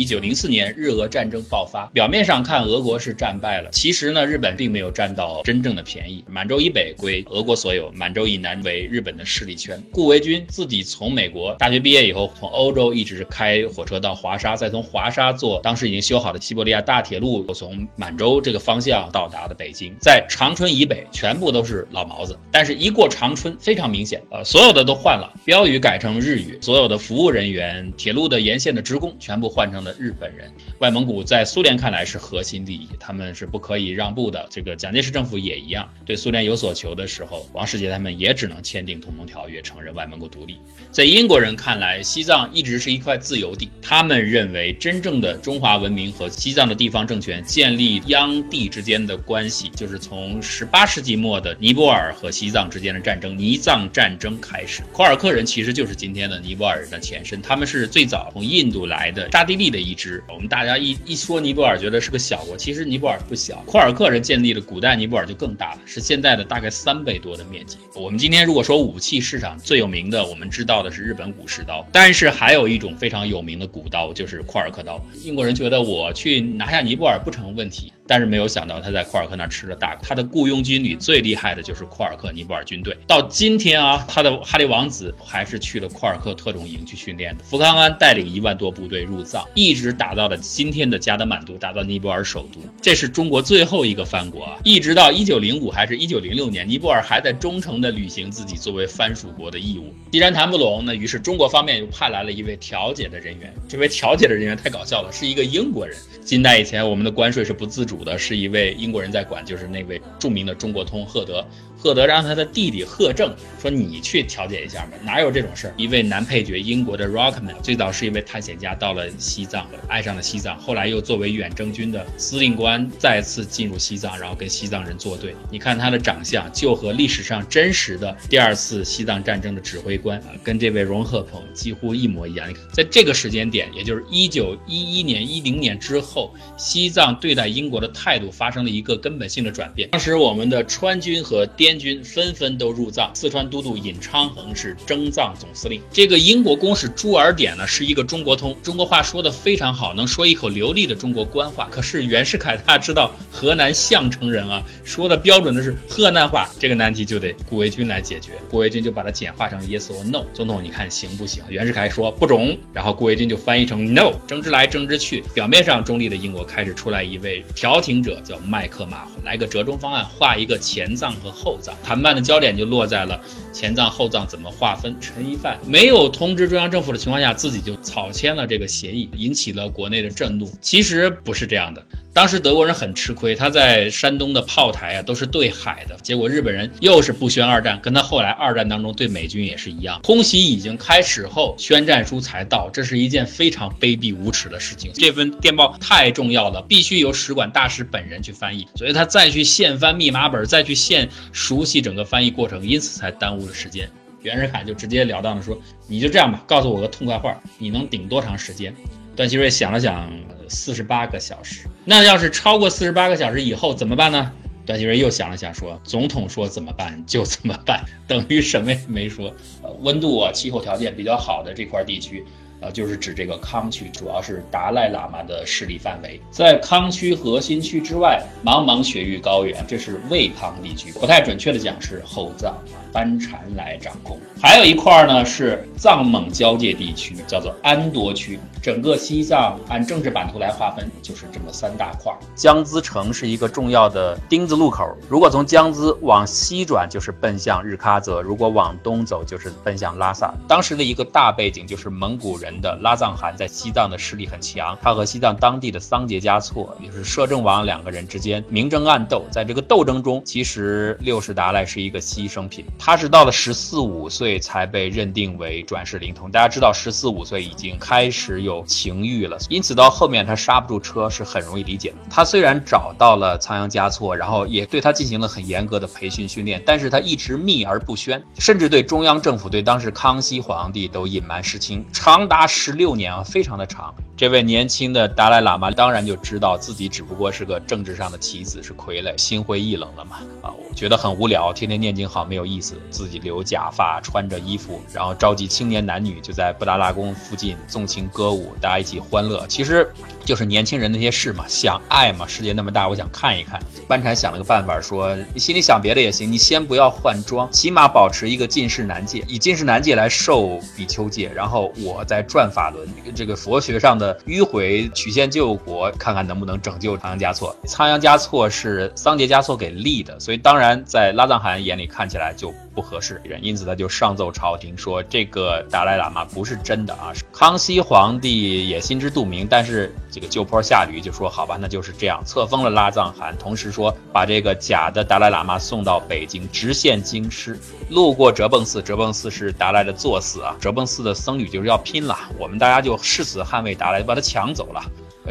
[0.00, 6.24] 一九零四年日俄战争爆发，表面上看俄国是战败了，其实呢，日本并没有占到真正的便宜。
[6.26, 9.78] 满洲以北归俄国所有，满洲以南为日本的势力圈。
[9.92, 22.34] 顾维钧自己从美国大学毕业以后，从欧洲一直开火车到华沙，再从华沙坐当时已经修好的西伯利亚大铁路，从满洲这个方向到达的北京，在长春以北全部都是老毛子。
[22.50, 30.50] 但是，一过长春，非常明显，呃，所有的都换了，标语改成日语，所有的服务人员、铁路的沿线的职工全部换成了日本人。
[30.78, 34.46] 外蒙古在苏联看来是核心利益，他们是不可以让步的。
[34.50, 40.58] 这个蒋介石政府也一样，对苏联有所求的时候，王世杰他们也只能签订同盟条约，承认外蒙古独立。
[40.90, 54.82] 在英国人看来，西藏一直是一块自由地，他们认为真正的中华文明和西藏的地方政权建立央地之间的关系，就是从十八世纪末的尼泊尔和西藏之间的战争——尼藏战争开始。
[54.92, 60.22] 库尔克人其实就是今天的尼泊尔人的前身，他们是最早从印度来的扎地利的一支。
[60.28, 63.62] 我们大家一一说尼泊尔，觉得是个小国，其实尼泊尔不小。
[63.66, 67.78] 库尔克人建立的古代尼泊尔就更大了，是现在的大概三倍多的面积。
[67.94, 75.00] 我们今天如果说武器市场最有名的，我们知道的是日本武士刀，但是还有一种非常有名的古刀，就是库尔克刀。
[75.22, 77.92] 英国人觉得我去拿下尼泊尔不成问题。
[78.10, 80.04] 但是没有想到他在库尔克那吃了大亏。
[80.08, 82.96] 他的雇佣军里最厉害的就是库尔克尼泊尔军队。
[83.06, 87.44] 到今天啊，他的哈利王子还是去了库尔克特种营去训练的。
[87.44, 92.60] 福康安带领一万多部队入藏，一直打到了今天的加德满都，打到尼泊尔首都。
[92.82, 94.58] 这是中国最后一个藩国啊！
[94.64, 99.94] 一直到一九零五还是一九零六年，尼泊尔还在忠诚地履行自己作为藩属国的义务。
[100.10, 103.54] 既然谈不拢，那于是中国方面又派来了一位调解的人员。
[103.68, 105.96] 这位调解的人员太搞笑了，是一个英国人。
[106.24, 111.44] 近代以前，我们的关税是不自主的，是一位英国人在管，就是那位著名的中国通赫德。
[111.82, 125.34] 赫德让他的弟弟赫正说：“你去调解一下吧，哪有这种事儿？”一位男配角，英国的 Rockman，最早是一位探险家，到了西藏，爱上了西藏，后来又作为远征军的司令官再次进入西藏，然后跟西藏人作对。
[125.50, 132.46] 你看他的长相，就和历史上真实的第二次西藏战争的指挥官啊，跟这位荣赫鹏几乎一模一样。
[132.74, 139.88] 在这个时间点，也就是一九一一年、一零年之后，西藏对待英国的态度发生了一个根本性的转变。
[139.90, 145.80] 当时我们的川军和滇军纷纷都入藏，四川都督尹昌衡是征藏总司令。
[145.92, 151.68] 这个英国公使朱尔典呢，是一个中国通，中国话说的非常好，能说一口流利的中国官话。
[151.70, 158.32] 可是袁世凯他知道河南项城人啊，说的标准的是河南话，这个难题就得顾维钧来解决。
[158.50, 161.42] 顾维钧就把它简化成 yes or no，总统你看行不行？
[161.48, 171.74] 袁世凯说不中，然后顾维钧就翻译成 no，争执来争执去，表面上中立的英国开始出来一位调停者，叫麦克马，来个折中方案，画一个前藏和后藏。
[171.84, 173.20] 谈判的焦点就落在了
[173.52, 174.96] 前藏后藏怎么划分。
[175.00, 180.50] 陈一范没有通知中央政府的情况下，自己就草签了这个协议，引起了国内的震怒。
[180.60, 181.84] 其实不是这样的。
[182.12, 194.90] 当时德国人很吃亏，他在山东的炮台啊都是对海的，结果日本人又是不宣二战，跟他后来二战当中对美军也是一样，空袭已经开始后，宣战书才到，这是一件非常卑鄙无耻的事情。
[194.94, 203.88] 这份电报太重要了，必须由使馆大使本人去翻译，所以他再去现翻密码本，再去现熟悉整个翻译过程，因此才耽误的时间。
[204.22, 205.58] 袁世凯就直截了当的说
[205.88, 208.74] ：“你就这样吧，告诉我个痛快话，你能顶多长时间？”
[209.16, 210.10] 段祺瑞想了想。
[210.52, 214.32] 四十八个小时，那要是超过四十八个小时以后怎么办呢？
[214.66, 219.32] 段祺瑞又想了想，说：“总统说怎么办就怎么办，等于什么也没说。
[219.62, 222.24] 呃，温度啊，气候条件比较好的这块地区。”
[222.60, 226.20] 呃，就是指这个康区，主要是达赖喇嘛的势力范围。
[226.30, 230.92] 在康区核心区之外，茫茫雪域高原，这是卫康地区。
[230.92, 232.54] 不太准确的讲是后藏，
[232.92, 234.18] 班禅来掌控。
[234.42, 238.38] 还有一块呢是藏蒙交界地区，叫做安多区。
[238.62, 242.12] 整个西藏按政治版图来划分，就是这么三大块。
[242.34, 250.34] 江孜城是一个重要的丁字路口，如果从江孜往西转，就是奔向日喀则；如果往东走，就是奔向拉萨。
[250.46, 252.49] 当时的一个大背景就是蒙古人。
[252.58, 259.26] 的拉藏汗在西藏的势力很强，他和西藏当地的桑杰嘉措，也就是摄政王两个人之间明争暗斗。
[259.30, 266.30] 在这个斗争中，其实六世达赖是一个牺牲品，他是到了十四五岁才被认定为转世灵童。
[266.30, 271.96] 大家知道，十四五岁已经开始有情欲了，因此到后面他刹不住车是很容易理解的。
[272.10, 282.39] 他虽然找到了仓央嘉措，然后也对他进行了很严格的培训训练，但是他一直秘而不宣，甚至对中央政府、对当时康熙皇帝都隐瞒实情，长达。
[282.40, 283.94] 八十六年啊，非常的长。
[284.16, 290.16] 这位年轻的达赖喇嘛当然就知道自己只不过是个政治上的棋子，是傀儡，心灰意冷了嘛？
[290.40, 299.46] 啊，我觉得很无聊，天天念经好没有意思，自己留假发，穿着衣服，然后召集青年男女就在布达拉宫附近纵情歌舞，大家一起欢乐。
[299.46, 299.90] 其实
[300.24, 303.60] 就是年轻人那些事嘛，想爱嘛，世界那么大，我想看一看。
[303.86, 314.16] 班禅想了个办法，说你心里想别的也行，你先不要换装，起码保持一个近视男戒，以近视男戒来受比丘戒，然后我再转法轮，这个佛学上的。
[314.20, 317.56] 迂回曲线救国，看看能不能拯救仓央嘉措。
[317.66, 327.12] 仓央嘉措是桑杰嘉措给立的，所以当然在拉藏汗眼里看起来就不合适，因此他就上奏朝廷说这个达赖喇嘛不是真的啊。
[327.32, 337.56] 康熙皇帝也心知肚明，但是这个就坡下驴，就说好吧，那就是这样，册封了拉藏汗，同时说把这个假的达赖喇嘛送到北京，直线京师，
[337.90, 344.00] 路过哲蚌寺，哲蚌寺是达赖的坐寺啊，哲蚌寺的僧侣就是要拼了，我们大家就誓死捍卫达赖。
[344.00, 344.82] 把他抢走了，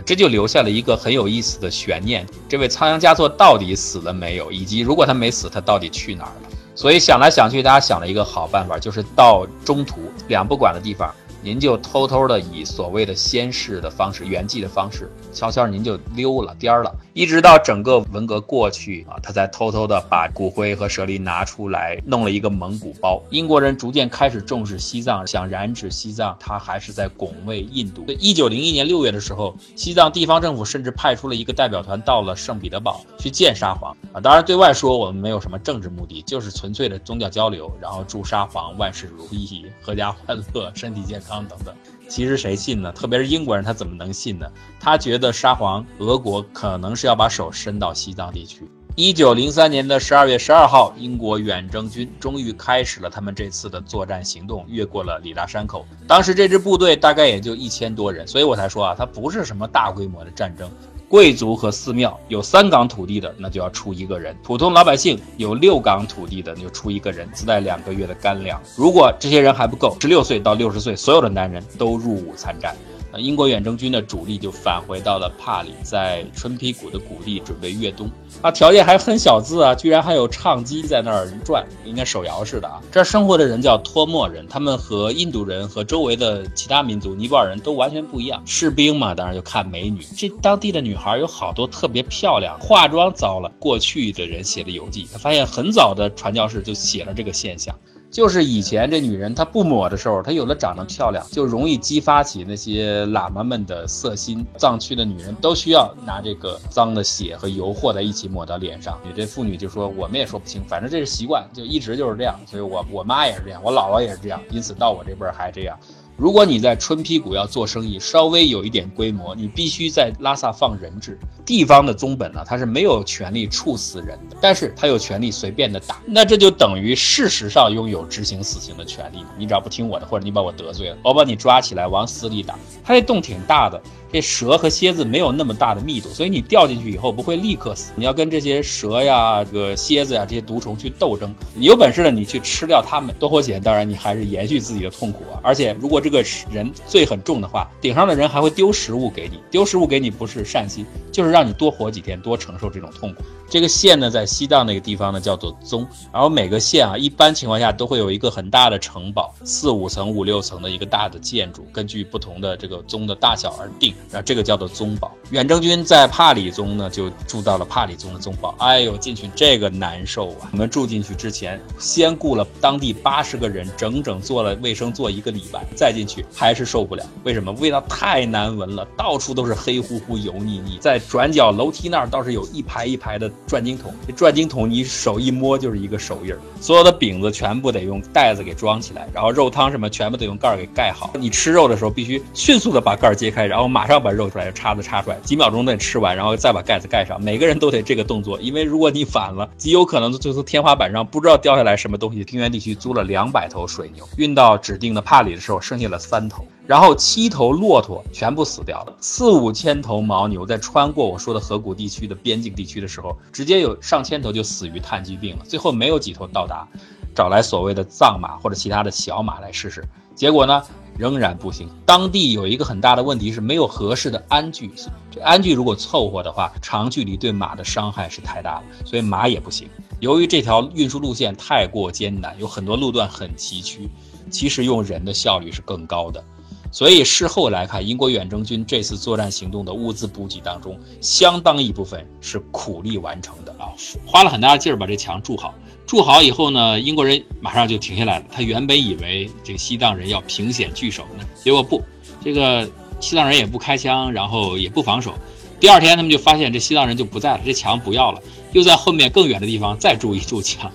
[0.06, 4.52] 这就留下了一个很有意思的悬念：这位仓央嘉措到底死了没有？
[4.52, 6.49] 以及如果他没死，他到底去哪儿了？
[6.80, 10.00] 所以想来想去，大家想了一个好办法，就是到中途
[10.30, 11.14] 两不管的地方。
[11.42, 23.22] 您就偷偷的以所谓的仙逝的方式、圆寂的方式，悄悄您就溜了颠儿了，一直到整个文革过去啊，他才偷偷的把骨灰和舍利拿出来，弄了一个蒙古包。
[23.30, 28.04] 英国人逐渐开始重视西藏，想染指西藏，他还是在拱卫印度。
[28.20, 34.20] 一九零一年六月的时候，西藏地方政府甚至派出了一个代表团到了圣彼得堡去见沙皇啊。
[34.20, 41.29] 当然，对外说我们没有什么政治目的，就是纯粹的宗教交流，然后祝沙皇万事如意、阖家欢乐、身体健康。
[41.48, 41.74] 等等，
[42.08, 42.92] 其实谁信呢？
[42.92, 44.48] 特别是英国人，他怎么能信呢？
[44.80, 48.70] 他觉得沙皇俄国可能是要把手伸到西藏地区。
[48.96, 55.86] 一九零三年的十二月十二号，英国远征军终于开始了他们这次的作战行动，越过了里拉山口。
[56.06, 60.70] 当时这支部队大概也就一千多人，所以我才说啊，它不是什么大规模的战争。
[61.10, 68.62] 贵族和寺庙有三港土地的，那就要出一个人；普通老百姓有六港土地的，就出一个人，自带两个月的干粮。
[68.76, 72.76] 如果这些人还不够，十六岁到六十岁所有的男人都入伍参战。
[73.18, 78.10] 英国远征军的主力就返回到了帕里，在春皮谷的谷地准备越冬。
[78.42, 82.80] 啊，条件还很小资啊，居然还有唱机在那儿转，应该手摇似的啊。
[82.92, 88.42] 这儿生活的人叫托莫人，他们和印度人和周围的其他民族尼泊尔人都完全不一样。
[88.46, 90.06] 士兵嘛，当然就看美女。
[90.16, 93.52] 这当地的女孩有好多特别漂亮，化妆糟了。
[93.60, 97.76] 过去的人写的游记，他发现很早的传教士就写了这个现象。
[98.12, 104.46] 就是以前这女人她不抹的时候，她有的长得漂亮，就容易激发起那些喇嘛们的色心。
[104.58, 109.00] 藏区的女人都需要拿这个脏的血和油和在一起抹到脸上。
[109.04, 112.36] 你这妇女就说我们也说不清，反正这是习惯，就一直就是这样。
[112.48, 115.78] 所以我我妈也是这样，我姥姥也是这样，因此到我这辈儿还这样。
[116.20, 121.18] 如果你在春批谷要做生意，稍微有一点规模，你必须在拉萨放人质。
[121.46, 126.02] 地方的宗本呢，他是没有权利处死人的，但是他有权利随便的打。
[126.06, 129.20] 那这就等于事实上拥有执行死刑的权利。
[129.38, 132.60] 你只要不听我的，或者你把我得罪了，我把你抓起来往死里打。
[132.84, 133.82] 他这洞挺大的。
[134.12, 137.92] 这蛇和蝎子没有那么大的密度，所以你掉进去以后不会立刻死。
[137.96, 141.34] 你要跟这些蛇呀、这个蝎子呀这些毒虫去斗争。
[141.54, 143.62] 你有本事的，你去吃掉它们，多活几天。
[143.62, 145.40] 当然，你还是延续自己的痛苦啊。
[145.44, 149.40] 而且，如果这个人罪很重的话，顶上的人还会丢食物给你。
[149.52, 153.22] 丢食物给你不是善心，就是让你多活几天，多承受这种痛苦。
[153.50, 155.86] 这个县呢，在西藏那个地方呢，叫做宗。
[156.14, 163.94] 然后每个县啊，一般情况下都会有一个很大的城堡，四五层、五六层的一个大的建筑，根据不同的这个宗的大小而定。
[164.12, 165.12] 然后这个叫做宗堡。
[165.32, 168.54] 远征军在帕里宗呢，就住到了帕里宗的宗堡。
[168.60, 170.50] 哎呦，进去这个难受啊！
[170.52, 177.04] 我们住进去之前，先雇了当地八十个人，整整做了卫生做一个礼拜，再进去还是受不了。
[177.24, 177.52] 为什么？
[177.54, 180.78] 味道太难闻了，到处都是黑乎乎、油腻腻。
[180.80, 183.30] 在转角楼梯那儿倒是有一排一排的。
[183.48, 186.40] 转经筒，这转经筒你手一摸就是一个手印儿。
[186.62, 191.12] 所有的饼子全部得用袋子给装起来，然后肉汤什么全部得用盖儿给盖好。
[191.20, 197.20] 你吃肉的时候必须迅速的把盖儿揭开，然后马上把肉出来，叉子插出来，几秒钟内吃完，然后再把盖子盖上。
[197.22, 202.24] 每个人都得这个动作，因为如果你反了，极有可能就从天花板上不知道掉下来什么东西。
[202.24, 206.46] 平原地区租了两百头水牛，运到指定的帕里的时候，剩下了三头。
[206.70, 215.44] 然后七头骆驼全部死掉了，四五千头牦牛在穿过我说的河谷地区的边境地区的时候，直接有上千头就死于炭疽病了。
[215.48, 216.68] 最后没有几头到达，
[217.16, 219.84] 找来所谓的藏马或者其他的小马来试试，
[220.14, 220.62] 结果呢
[220.96, 221.68] 仍然不行。
[221.88, 224.72] 当地有一个很大的问题是没有合适的鞍具，
[225.10, 229.68] 这鞍具如果凑合的话，长距离对马的伤害是太大了，所以马也不行。
[230.00, 233.90] 由于这条运输路线太过艰难，有很多路段很崎岖，
[234.30, 236.24] 其实用人的效率是更高的。
[236.72, 243.74] 所以事后来看，英国远征军这次作战行动的物资补给当中，相当一部分是苦力完成的啊，
[244.06, 245.54] 花了很大劲儿把这墙筑好。
[245.88, 248.26] 筑好以后呢，英国人马上就停下来了。
[248.32, 251.84] 他原本以为这个西藏人要凭险据守呢，结果不，
[252.24, 255.16] 这个西藏人也不开枪，然后也不防守。
[255.60, 258.22] 第二天他们就发现这西藏人就不在了，这墙不要了，
[258.52, 260.72] 又在后面更远的地方再筑一筑墙。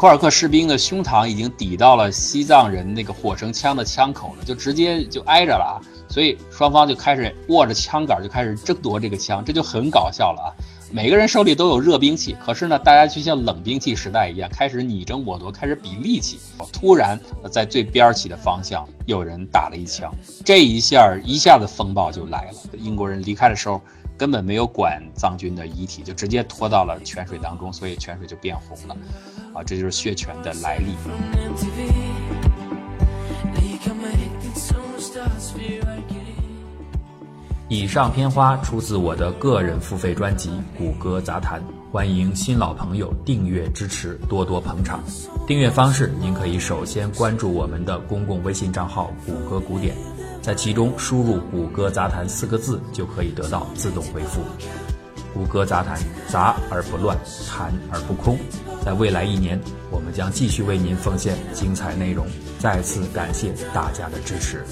[0.00, 5.76] 库尔克士兵的胸膛已经抵到了西藏人那个火绳枪的枪口了，就直接就挨着了啊！
[6.08, 10.48] 所以双方就开始握着枪杆就开始争夺这个枪，这就很搞笑了啊！
[10.90, 16.38] 每个人手里都有热兵器，可是呢，大家就像冷兵器时代一样，开始你争我夺，开始比力气。
[16.72, 17.20] 突然，
[17.52, 20.10] 在最边儿起的方向有人打了一枪，
[20.42, 22.58] 这一下一下子风暴就来了。
[22.78, 23.78] 英国人离开的时候。
[24.20, 28.94] 根本没有管藏军的遗体，就直接拖到了泉水当中，所以泉水就变红了，
[29.54, 30.94] 啊，这就是血泉的来历。
[37.70, 41.58] 以上片花出自我的个人付费专辑《谷歌杂谈》，
[41.90, 45.02] 欢迎新老朋友订阅支持，多多捧场。
[45.46, 49.96] 订阅方式，您可以首先关注我们的公共微信账号“谷歌古典”。
[50.42, 54.40] 在其中输入“谷歌杂谈”四个字，就可以得到自动回复。
[55.34, 57.16] 谷歌杂谈，杂而不乱，
[57.48, 58.38] 谈而不空。
[58.84, 62.26] 在未来一年，我们将继续为您奉献精彩内容。
[62.58, 64.64] 再次感谢大家的支持。